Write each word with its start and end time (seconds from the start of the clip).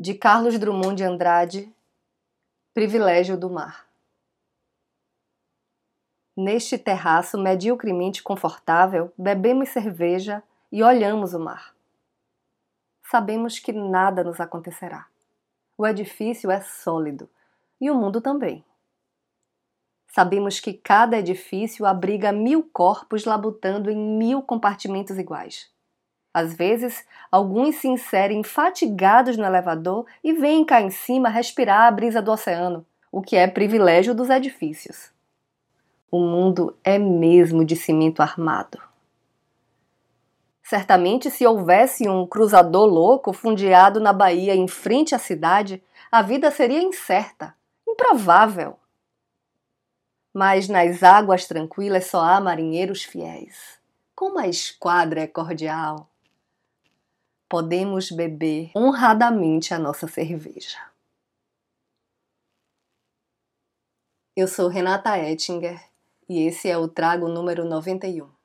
de 0.00 0.14
Carlos 0.14 0.56
Drummond 0.56 0.94
de 0.94 1.02
Andrade, 1.02 1.74
Privilégio 2.72 3.36
do 3.36 3.50
Mar. 3.50 3.84
Neste 6.36 6.78
terraço 6.78 7.36
mediocremente 7.36 8.22
confortável, 8.22 9.12
bebemos 9.18 9.70
cerveja 9.70 10.40
e 10.70 10.84
olhamos 10.84 11.34
o 11.34 11.40
mar. 11.40 11.74
Sabemos 13.10 13.58
que 13.58 13.72
nada 13.72 14.22
nos 14.22 14.38
acontecerá. 14.38 15.08
O 15.76 15.84
edifício 15.84 16.48
é 16.48 16.60
sólido 16.60 17.28
e 17.80 17.90
o 17.90 17.94
mundo 17.96 18.20
também. 18.20 18.64
Sabemos 20.06 20.60
que 20.60 20.74
cada 20.74 21.18
edifício 21.18 21.84
abriga 21.84 22.30
mil 22.30 22.62
corpos 22.62 23.24
labutando 23.24 23.90
em 23.90 23.96
mil 23.96 24.42
compartimentos 24.42 25.18
iguais. 25.18 25.68
Às 26.32 26.54
vezes, 26.54 27.04
alguns 27.32 27.76
se 27.76 27.88
inserem 27.88 28.42
fatigados 28.42 29.36
no 29.36 29.44
elevador 29.44 30.06
e 30.22 30.32
vêm 30.32 30.64
cá 30.64 30.80
em 30.80 30.90
cima 30.90 31.28
respirar 31.28 31.86
a 31.86 31.90
brisa 31.90 32.20
do 32.20 32.30
oceano, 32.30 32.86
o 33.10 33.22
que 33.22 33.36
é 33.36 33.46
privilégio 33.46 34.14
dos 34.14 34.30
edifícios. 34.30 35.10
O 36.10 36.20
mundo 36.20 36.76
é 36.84 36.98
mesmo 36.98 37.64
de 37.64 37.76
cimento 37.76 38.20
armado. 38.20 38.78
Certamente, 40.62 41.30
se 41.30 41.46
houvesse 41.46 42.08
um 42.08 42.26
cruzador 42.26 42.86
louco 42.86 43.32
fundeado 43.32 43.98
na 44.00 44.12
Bahia 44.12 44.54
em 44.54 44.68
frente 44.68 45.14
à 45.14 45.18
cidade, 45.18 45.82
a 46.12 46.20
vida 46.20 46.50
seria 46.50 46.82
incerta, 46.82 47.54
improvável. 47.88 48.78
Mas 50.32 50.68
nas 50.68 51.02
águas 51.02 51.46
tranquilas 51.46 52.06
só 52.06 52.20
há 52.20 52.38
marinheiros 52.38 53.02
fiéis. 53.02 53.78
Como 54.14 54.38
a 54.38 54.46
esquadra 54.46 55.22
é 55.22 55.26
cordial! 55.26 56.08
Podemos 57.48 58.10
beber 58.10 58.70
honradamente 58.76 59.72
a 59.72 59.78
nossa 59.78 60.06
cerveja. 60.06 60.78
Eu 64.36 64.46
sou 64.46 64.68
Renata 64.68 65.18
Ettinger 65.18 65.82
e 66.28 66.46
esse 66.46 66.68
é 66.68 66.76
o 66.78 66.86
Trago 66.86 67.26
número 67.28 67.64
91. 67.64 68.37